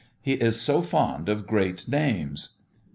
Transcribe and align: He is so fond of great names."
He 0.19 0.31
is 0.33 0.59
so 0.59 0.81
fond 0.81 1.29
of 1.29 1.45
great 1.45 1.87
names." 1.87 2.63